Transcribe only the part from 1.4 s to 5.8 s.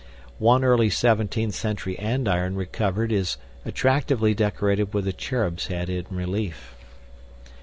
century andiron recovered is attractively decorated with a cherub's